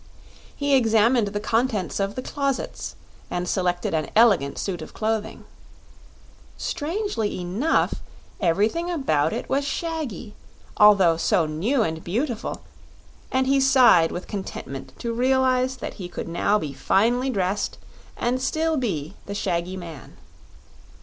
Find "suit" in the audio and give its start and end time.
4.57-4.81